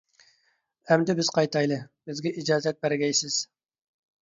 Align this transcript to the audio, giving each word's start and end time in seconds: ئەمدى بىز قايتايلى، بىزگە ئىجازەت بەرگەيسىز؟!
ئەمدى 0.89 1.15
بىز 1.19 1.29
قايتايلى، 1.35 1.79
بىزگە 2.11 2.33
ئىجازەت 2.41 2.83
بەرگەيسىز؟! 2.89 3.41